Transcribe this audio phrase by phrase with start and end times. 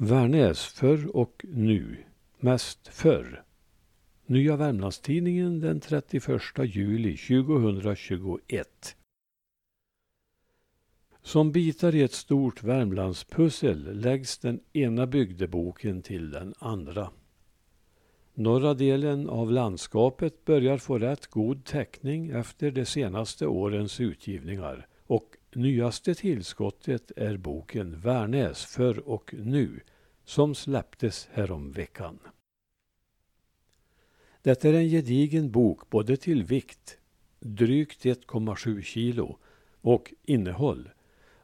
[0.00, 1.96] Värnäs förr och nu.
[2.38, 3.44] Mest förr.
[4.26, 8.96] Nya Värmlandstidningen den 31 juli 2021.
[11.22, 17.10] Som bitar i ett stort Värmlandspussel läggs den ena bygdeboken till den andra.
[18.34, 25.37] Norra delen av landskapet börjar få rätt god täckning efter de senaste årens utgivningar och
[25.58, 29.80] nyaste tillskottet är boken Värnäs förr och nu
[30.24, 32.18] som släpptes häromveckan.
[34.42, 36.98] Detta är en gedigen bok både till vikt,
[37.40, 39.38] drygt 1,7 kilo,
[39.80, 40.90] och innehåll,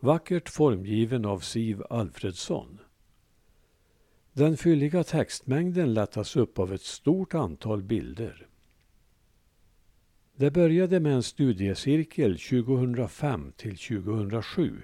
[0.00, 2.78] vackert formgiven av Siv Alfredsson.
[4.32, 8.49] Den fylliga textmängden lättas upp av ett stort antal bilder.
[10.40, 14.82] Det började med en studiecirkel 2005 till 2007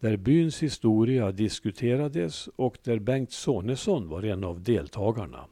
[0.00, 5.46] där byns historia diskuterades och där Bengt Sonesson var en av deltagarna.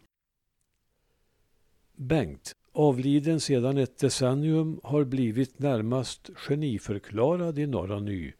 [1.97, 8.33] Bengt, avliden sedan ett decennium, har blivit närmast geniförklarad i Norra Ny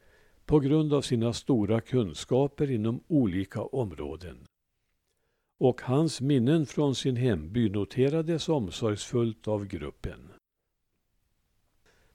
[0.47, 4.37] på grund av sina stora kunskaper inom olika områden.
[5.59, 10.34] Och hans minnen från sin hemby noterades omsorgsfullt av gruppen.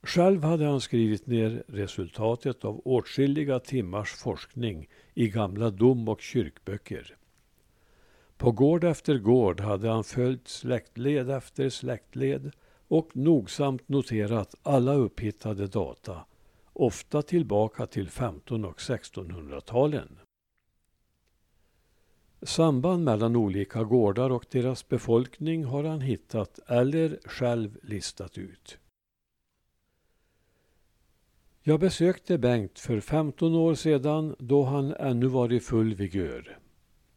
[0.02, 7.18] Själv hade han skrivit ner resultatet av åtskilliga timmars forskning i gamla dom och kyrkböcker.
[8.38, 12.52] På gård efter gård hade han följt släktled efter släktled
[12.88, 16.26] och nogsamt noterat alla upphittade data,
[16.74, 20.20] ofta tillbaka till 1500 och 1600-talen.
[22.42, 28.80] Samband mellan olika gårdar och deras befolkning har han hittat eller själv listat ut.
[31.62, 36.60] Jag besökte Bengt för 15 år sedan då han ännu var i full vigör.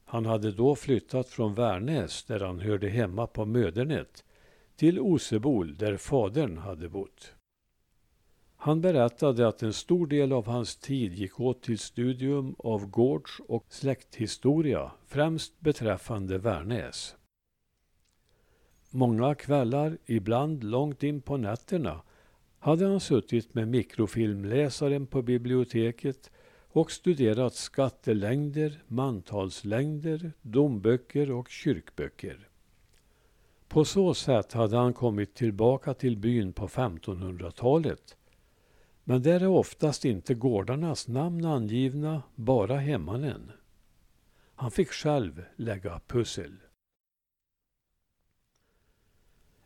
[0.05, 4.25] Han hade då flyttat från Värnäs där han hörde hemma på Mödernet
[4.77, 7.33] till Osebol där fadern hade bott.
[8.57, 13.41] Han berättade att en stor del av hans tid gick åt till studium av gårds
[13.49, 17.17] och släkthistoria, främst beträffande Värnäs.
[18.91, 22.03] Många kvällar, ibland långt in på nätterna,
[22.62, 26.31] hade han suttit med mikrofilmläsaren på biblioteket
[26.69, 32.49] och studerat skattelängder, mantalslängder, domböcker och kyrkböcker.
[33.69, 38.17] På så sätt hade han kommit tillbaka till byn på 1500-talet.
[39.05, 43.50] Men där är oftast inte gårdarnas namn angivna, bara hemmanen.
[44.55, 46.56] Han fick själv lägga pussel.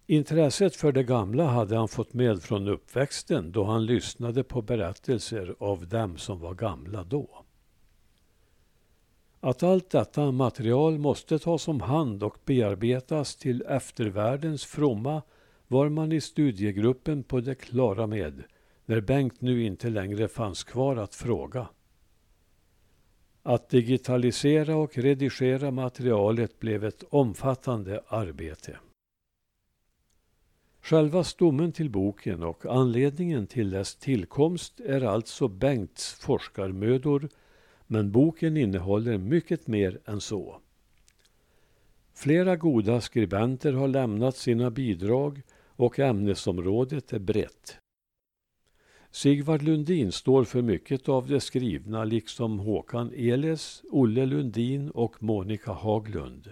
[0.08, 5.54] Intresset för det gamla hade han fått med från uppväxten då han lyssnade på berättelser
[5.58, 7.44] av dem som var gamla då.
[9.40, 15.22] Att allt detta material måste tas om hand och bearbetas till eftervärldens fromma
[15.68, 18.42] var man i studiegruppen på det klara med
[18.84, 21.68] när Bengt nu inte längre fanns kvar att fråga.
[23.42, 28.78] Att digitalisera och redigera materialet blev ett omfattande arbete.
[30.88, 37.28] Själva stommen till boken och anledningen till dess tillkomst är alltså Bengts forskarmödor,
[37.86, 40.60] men boken innehåller mycket mer än så.
[42.14, 47.78] Flera goda skribenter har lämnat sina bidrag och ämnesområdet är brett.
[49.10, 55.72] Sigvard Lundin står för mycket av det skrivna liksom Håkan Eles, Olle Lundin och Monica
[55.72, 56.50] Haglund.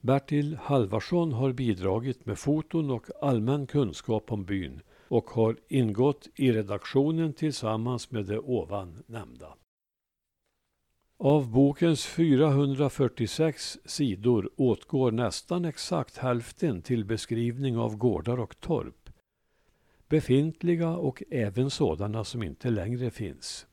[0.00, 6.52] Bertil Halvarsson har bidragit med foton och allmän kunskap om byn och har ingått i
[6.52, 9.54] redaktionen tillsammans med det ovan nämnda.
[11.16, 19.10] Av bokens 446 sidor åtgår nästan exakt hälften till beskrivning av gårdar och torp.
[20.08, 23.66] Befintliga och även sådana som inte längre finns.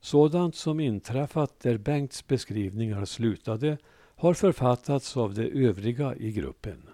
[0.00, 3.78] Sådant som inträffat där Bengts beskrivningar slutade
[4.16, 6.88] har författats av de övriga i gruppen.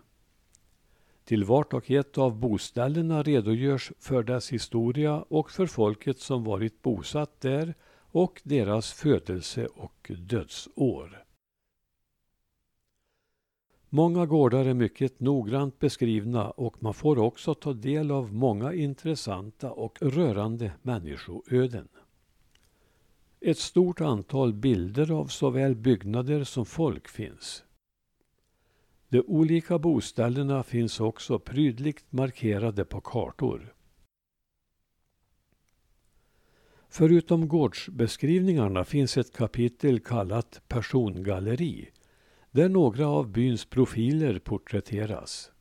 [1.24, 6.82] Till vart och ett av boställena redogörs för dess historia och för folket som varit
[6.82, 7.74] bosatt där
[8.12, 11.24] och deras födelse och dödsår.
[13.88, 19.70] Många gårdar är mycket noggrant beskrivna och man får också ta del av många intressanta
[19.70, 21.88] och rörande människoöden.
[23.44, 27.64] Ett stort antal bilder av såväl byggnader som folk finns.
[29.08, 33.74] De olika boställena finns också prydligt markerade på kartor.
[36.88, 41.90] Förutom gårdsbeskrivningarna finns ett kapitel kallat persongalleri
[42.50, 45.52] där några av byns profiler porträtteras.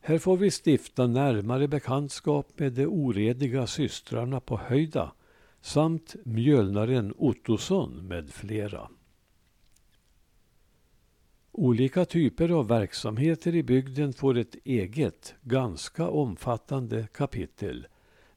[0.00, 5.12] Här får vi stifta närmare bekantskap med de orediga systrarna på Höjda
[5.60, 8.88] samt mjölnaren Ottosson med flera.
[11.52, 17.86] Olika typer av verksamheter i bygden får ett eget, ganska omfattande kapitel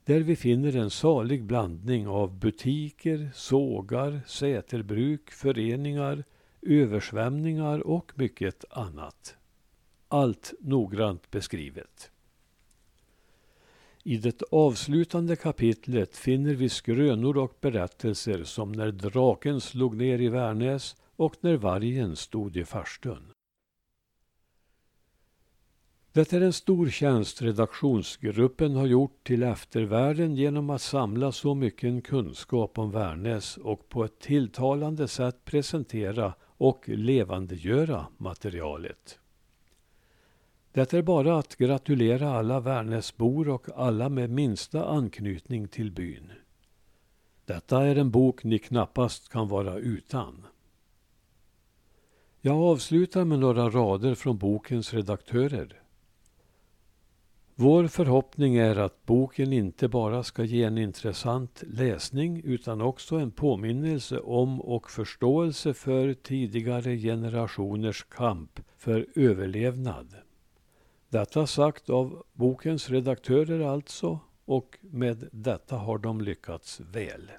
[0.05, 6.23] där vi finner en salig blandning av butiker, sågar, säterbruk, föreningar,
[6.61, 9.35] översvämningar och mycket annat.
[10.07, 12.11] Allt noggrant beskrivet.
[14.05, 20.29] I det avslutande kapitlet finner vi skrönor och berättelser som när draken slog ner i
[20.29, 23.31] Värnäs och när vargen stod i farstun.
[26.13, 32.03] Det är en stor tjänst redaktionsgruppen har gjort till eftervärlden genom att samla så mycket
[32.03, 39.19] kunskap om Värnäs och på ett tilltalande sätt presentera och levandegöra materialet.
[40.73, 46.31] Det är bara att gratulera alla Värnäsbor och alla med minsta anknytning till byn.
[47.45, 50.45] Detta är en bok ni knappast kan vara utan.
[52.41, 55.81] Jag avslutar med några rader från bokens redaktörer.
[57.55, 63.31] Vår förhoppning är att boken inte bara ska ge en intressant läsning utan också en
[63.31, 70.15] påminnelse om och förståelse för tidigare generationers kamp för överlevnad.
[71.13, 77.31] Detta sagt av bokens redaktörer alltså och med detta har de lyckats väl.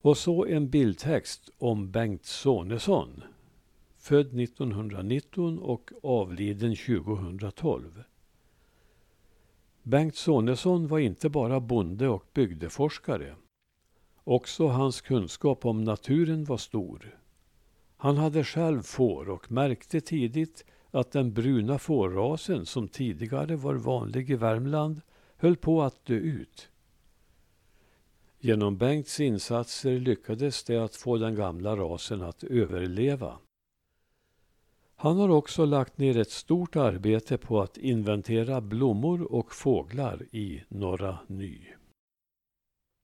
[0.00, 3.22] Och så en bildtext om Bengt Sonesson.
[3.98, 8.02] Född 1919 och avliden 2012.
[9.82, 13.34] Bengt Sonesson var inte bara bonde och bygdeforskare.
[14.30, 17.18] Också hans kunskap om naturen var stor.
[17.96, 24.30] Han hade själv får och märkte tidigt att den bruna fårrasen som tidigare var vanlig
[24.30, 25.00] i Värmland
[25.36, 26.68] höll på att dö ut.
[28.38, 33.38] Genom Bengts insatser lyckades det att få den gamla rasen att överleva.
[34.96, 40.62] Han har också lagt ner ett stort arbete på att inventera blommor och fåglar i
[40.68, 41.58] Norra Ny.